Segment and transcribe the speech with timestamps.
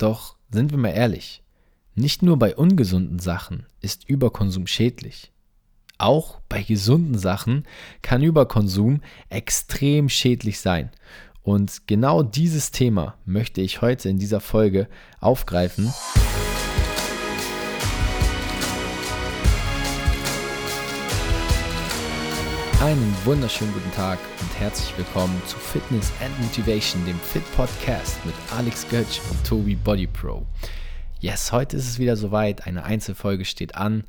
[0.00, 1.42] Doch sind wir mal ehrlich,
[1.94, 5.30] nicht nur bei ungesunden Sachen ist Überkonsum schädlich.
[5.98, 7.64] Auch bei gesunden Sachen
[8.00, 10.90] kann Überkonsum extrem schädlich sein.
[11.42, 14.88] Und genau dieses Thema möchte ich heute in dieser Folge
[15.20, 15.92] aufgreifen.
[22.80, 28.34] Einen wunderschönen guten Tag und herzlich willkommen zu Fitness and Motivation, dem Fit Podcast mit
[28.56, 30.46] Alex Götz und Tobi Body Pro.
[31.20, 32.66] Yes, heute ist es wieder soweit.
[32.66, 34.04] Eine Einzelfolge steht an.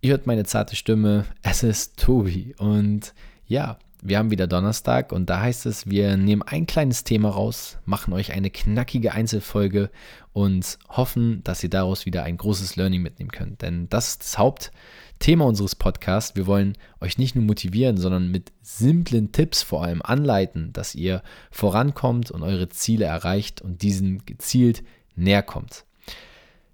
[0.00, 1.24] Ihr hört meine zarte Stimme.
[1.42, 2.56] Es ist Tobi.
[2.58, 3.14] Und
[3.46, 7.78] ja, wir haben wieder Donnerstag und da heißt es, wir nehmen ein kleines Thema raus,
[7.84, 9.88] machen euch eine knackige Einzelfolge
[10.32, 13.62] und hoffen, dass ihr daraus wieder ein großes Learning mitnehmen könnt.
[13.62, 14.72] Denn das ist das Haupt
[15.18, 16.36] Thema unseres Podcasts.
[16.36, 21.22] Wir wollen euch nicht nur motivieren, sondern mit simplen Tipps vor allem anleiten, dass ihr
[21.50, 24.82] vorankommt und eure Ziele erreicht und diesen gezielt
[25.14, 25.84] näher kommt.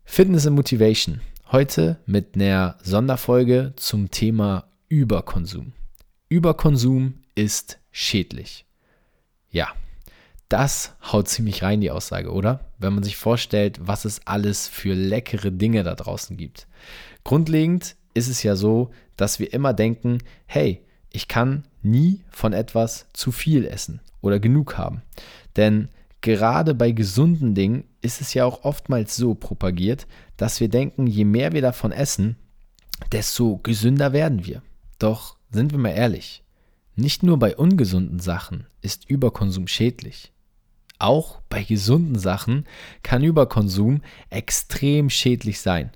[0.04, 1.20] Fitness and Motivation.
[1.50, 5.72] Heute mit einer Sonderfolge zum Thema Überkonsum.
[6.28, 8.64] Überkonsum ist schädlich.
[9.50, 9.68] Ja,
[10.48, 12.60] das haut ziemlich rein, die Aussage, oder?
[12.78, 16.66] Wenn man sich vorstellt, was es alles für leckere Dinge da draußen gibt.
[17.24, 23.06] Grundlegend ist es ja so, dass wir immer denken, hey, ich kann nie von etwas
[23.12, 25.02] zu viel essen oder genug haben.
[25.56, 25.88] Denn
[26.20, 31.24] gerade bei gesunden Dingen ist es ja auch oftmals so propagiert, dass wir denken, je
[31.24, 32.36] mehr wir davon essen,
[33.10, 34.62] desto gesünder werden wir.
[34.98, 36.42] Doch sind wir mal ehrlich,
[36.94, 40.32] nicht nur bei ungesunden Sachen ist Überkonsum schädlich.
[40.98, 42.64] Auch bei gesunden Sachen
[43.02, 45.90] kann Überkonsum extrem schädlich sein.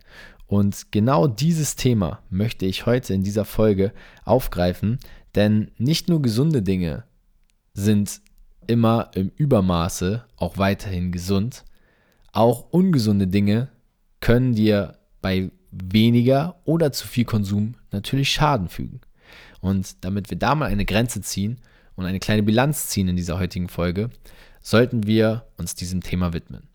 [0.47, 3.93] Und genau dieses Thema möchte ich heute in dieser Folge
[4.25, 4.99] aufgreifen,
[5.35, 7.05] denn nicht nur gesunde Dinge
[7.75, 8.21] sind
[8.67, 11.65] immer im Übermaße auch weiterhin gesund,
[12.33, 13.69] auch ungesunde Dinge
[14.21, 19.01] können dir bei weniger oder zu viel Konsum natürlich Schaden fügen.
[19.61, 21.59] Und damit wir da mal eine Grenze ziehen
[21.97, 24.11] und eine kleine Bilanz ziehen in dieser heutigen Folge,
[24.61, 26.69] sollten wir uns diesem Thema widmen.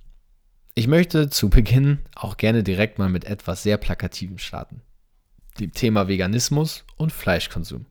[0.73, 4.81] Ich möchte zu Beginn auch gerne direkt mal mit etwas sehr Plakativem starten.
[5.59, 7.87] Dem Thema Veganismus und Fleischkonsum.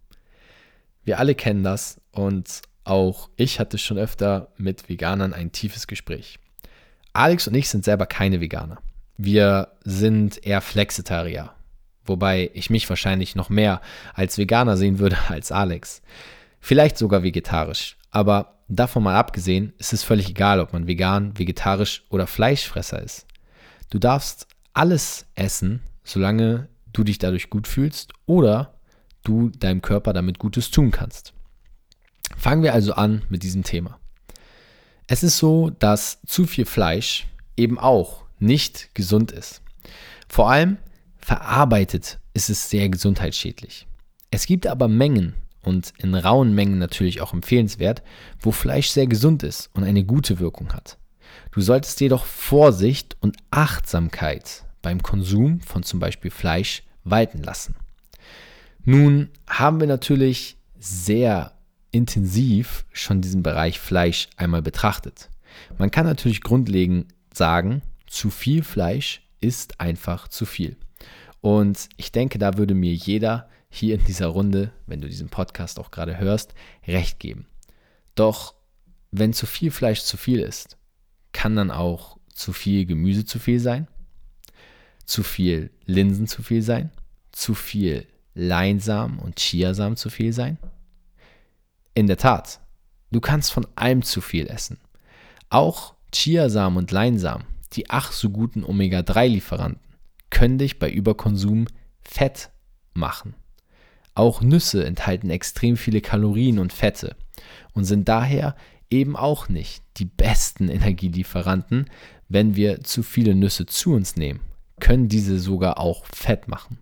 [1.04, 6.38] Wir alle kennen das und auch ich hatte schon öfter mit Veganern ein tiefes Gespräch.
[7.12, 8.78] Alex und ich sind selber keine Veganer.
[9.18, 11.52] Wir sind eher Flexitarier,
[12.06, 13.82] wobei ich mich wahrscheinlich noch mehr
[14.14, 16.00] als Veganer sehen würde als Alex.
[16.60, 22.04] Vielleicht sogar vegetarisch, aber Davon mal abgesehen ist es völlig egal, ob man vegan, vegetarisch
[22.08, 23.26] oder Fleischfresser ist.
[23.90, 28.78] Du darfst alles essen, solange du dich dadurch gut fühlst oder
[29.24, 31.32] du deinem Körper damit Gutes tun kannst.
[32.36, 33.98] Fangen wir also an mit diesem Thema.
[35.08, 37.26] Es ist so, dass zu viel Fleisch
[37.56, 39.62] eben auch nicht gesund ist.
[40.28, 40.76] Vor allem
[41.18, 43.88] verarbeitet ist es sehr gesundheitsschädlich.
[44.30, 48.02] Es gibt aber Mengen und in rauen Mengen natürlich auch empfehlenswert,
[48.40, 50.98] wo Fleisch sehr gesund ist und eine gute Wirkung hat.
[51.52, 57.74] Du solltest jedoch Vorsicht und Achtsamkeit beim Konsum von zum Beispiel Fleisch walten lassen.
[58.84, 61.52] Nun haben wir natürlich sehr
[61.92, 65.28] intensiv schon diesen Bereich Fleisch einmal betrachtet.
[65.76, 70.76] Man kann natürlich grundlegend sagen, zu viel Fleisch ist einfach zu viel.
[71.40, 75.78] Und ich denke, da würde mir jeder hier in dieser Runde, wenn du diesen Podcast
[75.78, 76.54] auch gerade hörst,
[76.86, 77.46] recht geben.
[78.14, 78.54] Doch
[79.12, 80.76] wenn zu viel Fleisch zu viel ist,
[81.32, 83.86] kann dann auch zu viel Gemüse zu viel sein,
[85.04, 86.90] zu viel Linsen zu viel sein,
[87.32, 90.58] zu viel Leinsamen und Chiasamen zu viel sein?
[91.94, 92.60] In der Tat,
[93.10, 94.78] du kannst von allem zu viel essen.
[95.48, 99.80] Auch Chiasamen und Leinsamen, die ach so guten Omega-3-Lieferanten,
[100.30, 101.66] können dich bei Überkonsum
[102.02, 102.50] fett
[102.94, 103.34] machen.
[104.14, 107.16] Auch Nüsse enthalten extrem viele Kalorien und Fette
[107.72, 108.56] und sind daher
[108.90, 111.88] eben auch nicht die besten Energielieferanten,
[112.28, 114.40] wenn wir zu viele Nüsse zu uns nehmen,
[114.80, 116.78] können diese sogar auch Fett machen.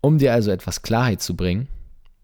[0.00, 1.68] Um dir also etwas Klarheit zu bringen,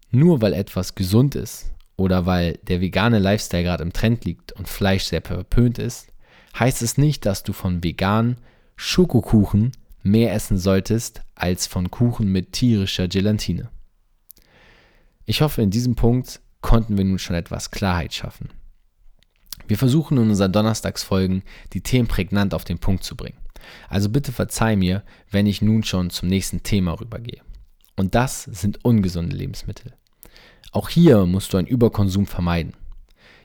[0.09, 4.67] nur weil etwas gesund ist oder weil der vegane Lifestyle gerade im Trend liegt und
[4.67, 6.07] Fleisch sehr verpönt ist,
[6.57, 8.37] heißt es nicht, dass du von veganen
[8.75, 9.71] Schokokuchen
[10.01, 13.69] mehr essen solltest als von Kuchen mit tierischer Gelatine.
[15.25, 18.49] Ich hoffe, in diesem Punkt konnten wir nun schon etwas Klarheit schaffen.
[19.67, 21.43] Wir versuchen in unseren Donnerstagsfolgen
[21.73, 23.37] die Themen prägnant auf den Punkt zu bringen.
[23.87, 27.41] Also bitte verzeih mir, wenn ich nun schon zum nächsten Thema rübergehe.
[27.95, 29.93] Und das sind ungesunde Lebensmittel.
[30.71, 32.73] Auch hier musst du einen Überkonsum vermeiden.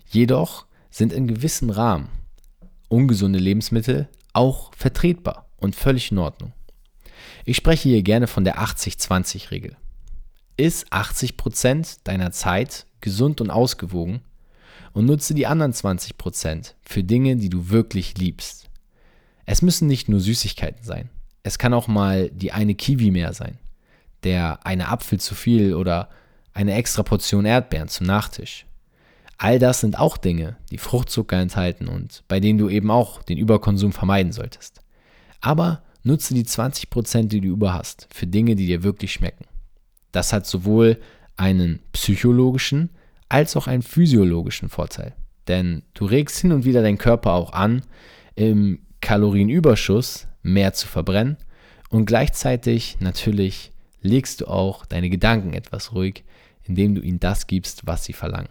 [0.07, 2.09] Jedoch sind in gewissem Rahmen
[2.89, 6.53] ungesunde Lebensmittel auch vertretbar und völlig in Ordnung.
[7.45, 9.77] Ich spreche hier gerne von der 80-20-Regel.
[10.59, 14.21] Ist 80% deiner Zeit gesund und ausgewogen
[14.93, 18.69] und nutze die anderen 20% für Dinge, die du wirklich liebst.
[19.47, 21.11] Es müssen nicht nur Süßigkeiten sein.
[21.45, 23.57] Es kann auch mal die eine Kiwi mehr sein,
[24.25, 26.09] der eine Apfel zu viel oder
[26.53, 28.67] eine extra Portion Erdbeeren zum Nachtisch.
[29.39, 33.39] All das sind auch Dinge, die Fruchtzucker enthalten und bei denen du eben auch den
[33.39, 34.81] Überkonsum vermeiden solltest.
[35.41, 39.45] Aber nutze die 20%, die du über hast, für Dinge, die dir wirklich schmecken.
[40.13, 40.99] Das hat sowohl
[41.37, 42.91] einen psychologischen
[43.29, 45.15] als auch einen physiologischen Vorteil.
[45.49, 47.83] Denn du regst hin und wieder deinen Körper auch an,
[48.35, 51.37] im Kalorienüberschuss mehr zu verbrennen
[51.91, 56.25] und gleichzeitig natürlich legst du auch deine Gedanken etwas ruhig,
[56.65, 58.51] indem du ihnen das gibst, was sie verlangen.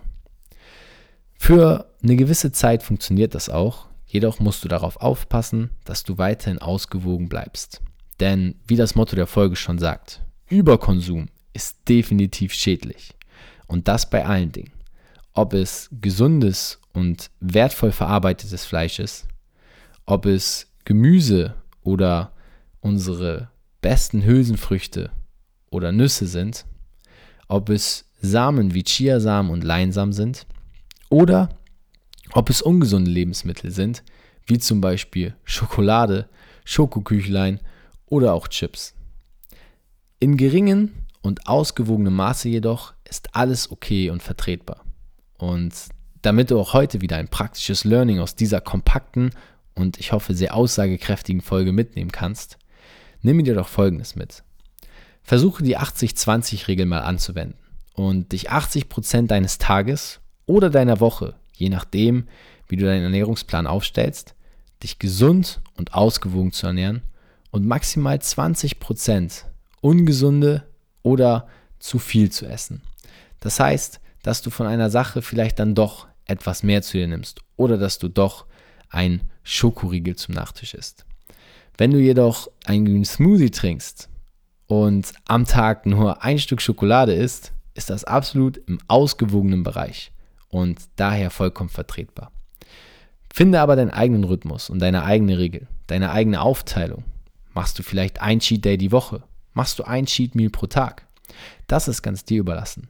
[1.38, 6.60] Für eine gewisse Zeit funktioniert das auch, jedoch musst du darauf aufpassen, dass du weiterhin
[6.60, 7.81] ausgewogen bleibst.
[8.19, 11.27] Denn wie das Motto der Folge schon sagt, Überkonsum
[11.57, 13.15] ist definitiv schädlich.
[13.65, 14.74] Und das bei allen Dingen.
[15.33, 19.27] Ob es gesundes und wertvoll verarbeitetes Fleisch ist,
[20.06, 22.31] ob es Gemüse oder
[22.80, 23.50] unsere
[23.81, 25.09] besten Hülsenfrüchte
[25.71, 26.65] oder Nüsse sind,
[27.48, 30.45] ob es Samen wie Chiasamen und Leinsamen sind
[31.10, 31.50] oder
[32.33, 34.03] ob es ungesunde Lebensmittel sind,
[34.45, 36.30] wie zum Beispiel Schokolade,
[36.65, 37.60] Schokoküchlein
[38.06, 38.94] oder auch Chips.
[40.19, 44.85] In geringen und ausgewogenem Maße jedoch ist alles okay und vertretbar.
[45.38, 45.74] Und
[46.21, 49.31] damit du auch heute wieder ein praktisches Learning aus dieser kompakten
[49.75, 52.57] und ich hoffe sehr aussagekräftigen Folge mitnehmen kannst,
[53.21, 54.44] nimm dir doch Folgendes mit.
[55.21, 57.59] Versuche die 80-20-Regel mal anzuwenden
[57.94, 62.27] und dich 80% deines Tages oder deiner Woche, je nachdem,
[62.69, 64.33] wie du deinen Ernährungsplan aufstellst,
[64.81, 67.01] dich gesund und ausgewogen zu ernähren
[67.51, 69.44] und maximal 20%
[69.81, 70.63] ungesunde
[71.07, 71.48] oder
[71.80, 72.81] zu viel zu essen.
[73.39, 77.39] Das heißt, dass du von einer Sache vielleicht dann doch etwas mehr zu dir nimmst
[77.56, 78.45] oder dass du doch
[78.89, 81.06] ein Schokoriegel zum Nachtisch isst.
[81.77, 84.09] Wenn du jedoch einen grünen Smoothie trinkst
[84.65, 90.12] und am Tag nur ein Stück Schokolade isst, ist das absolut im ausgewogenen Bereich
[90.50, 92.31] und daher vollkommen vertretbar.
[93.33, 97.06] Finde aber deinen eigenen Rhythmus und deine eigene Regel, deine eigene Aufteilung.
[97.53, 99.24] Machst du vielleicht ein Cheat Day die Woche?
[99.57, 101.07] Machst du ein Cheat Meal pro Tag?
[101.65, 102.89] Das ist ganz dir überlassen.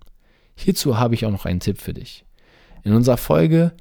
[0.54, 2.26] Hierzu habe ich auch noch einen Tipp für dich.
[2.84, 3.72] In unserer Folge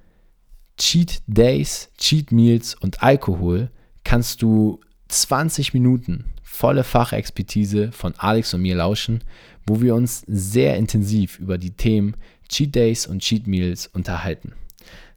[0.78, 3.72] Cheat Days, Cheat Meals und Alkohol
[4.04, 4.78] kannst du
[5.08, 9.24] 20 Minuten volle Fachexpertise von Alex und mir lauschen,
[9.66, 12.16] wo wir uns sehr intensiv über die Themen
[12.48, 14.52] Cheat Days und Cheat Meals unterhalten.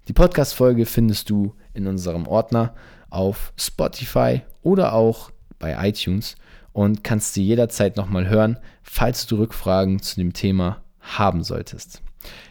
[0.07, 2.73] Die Podcast-Folge findest du in unserem Ordner
[3.11, 5.29] auf Spotify oder auch
[5.59, 6.35] bei iTunes
[6.79, 12.01] und kannst sie jederzeit nochmal hören, falls du Rückfragen zu dem Thema haben solltest.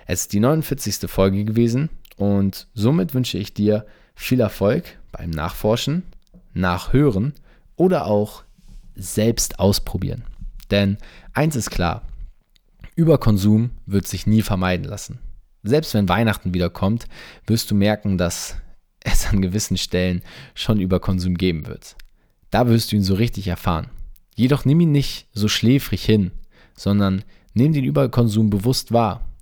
[0.07, 1.11] Es ist die 49.
[1.11, 1.89] Folge gewesen
[2.19, 6.03] und somit wünsche ich dir viel Erfolg beim Nachforschen,
[6.53, 7.33] Nachhören
[7.77, 8.43] oder auch
[8.95, 10.25] selbst ausprobieren.
[10.71, 10.99] Denn
[11.33, 12.03] eins ist klar,
[12.97, 15.21] Überkonsum wird sich nie vermeiden lassen.
[15.63, 17.07] Selbst wenn Weihnachten wieder kommt,
[17.47, 18.57] wirst du merken, dass
[19.01, 20.21] es an gewissen Stellen
[20.55, 21.97] schon Überkonsum geben wird.
[22.51, 23.89] Da wirst du ihn so richtig erfahren.
[24.39, 26.31] Jedoch nimm ihn nicht so schläfrig hin,
[26.77, 29.35] sondern nimm den Überkonsum bewusst wahr.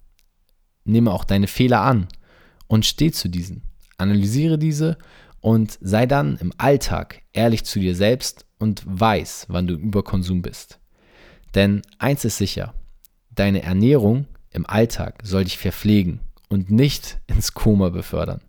[0.85, 2.09] Nimm auch deine Fehler an
[2.67, 3.61] und steh zu diesen.
[3.99, 4.97] Analysiere diese
[5.43, 10.41] und sei dann im Alltag ehrlich zu dir selbst und weiß, wann du im Überkonsum
[10.41, 10.81] bist.
[11.55, 12.73] Denn eins ist sicher,
[13.31, 18.41] deine Ernährung im Alltag soll dich verpflegen und nicht ins Koma befördern.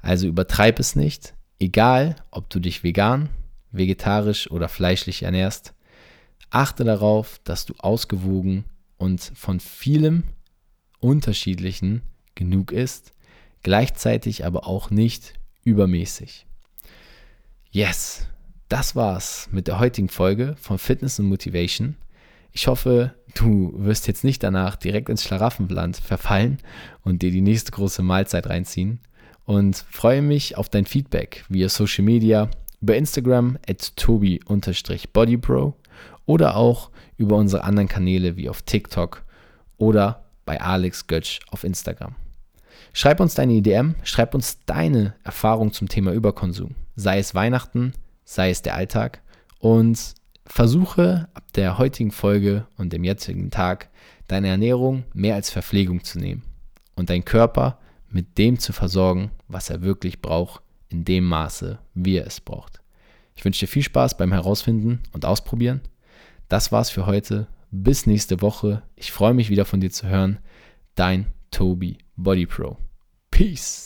[0.00, 3.30] Also übertreib es nicht, egal ob du dich vegan,
[3.72, 5.74] vegetarisch oder fleischlich ernährst,
[6.50, 8.64] achte darauf, dass du ausgewogen
[8.98, 10.24] und von vielem
[11.00, 12.02] Unterschiedlichen
[12.34, 13.12] genug isst,
[13.62, 16.46] gleichzeitig aber auch nicht übermäßig.
[17.70, 18.26] Yes,
[18.68, 21.96] das war's mit der heutigen Folge von Fitness und Motivation.
[22.52, 26.58] Ich hoffe, du wirst jetzt nicht danach direkt ins Schlaraffenland verfallen
[27.02, 29.00] und dir die nächste große Mahlzeit reinziehen
[29.44, 32.50] und freue mich auf dein Feedback via Social Media
[32.82, 35.74] über Instagram at tobi-bodypro
[36.26, 39.22] oder auch über unsere anderen Kanäle wie auf TikTok
[39.78, 42.16] oder bei Alex Götsch auf Instagram.
[42.92, 48.50] Schreib uns deine IDM, schreib uns deine Erfahrung zum Thema Überkonsum, sei es Weihnachten, sei
[48.50, 49.22] es der Alltag
[49.60, 53.88] und versuche ab der heutigen Folge und dem jetzigen Tag
[54.26, 56.42] deine Ernährung mehr als Verpflegung zu nehmen
[56.96, 57.78] und deinen Körper
[58.10, 60.62] mit dem zu versorgen, was er wirklich braucht
[60.92, 62.80] in dem Maße, wie er es braucht.
[63.34, 65.80] Ich wünsche dir viel Spaß beim Herausfinden und Ausprobieren.
[66.48, 67.46] Das war's für heute.
[67.70, 68.82] Bis nächste Woche.
[68.96, 70.38] Ich freue mich wieder von dir zu hören.
[70.94, 72.76] Dein Tobi Body Pro.
[73.30, 73.82] Peace.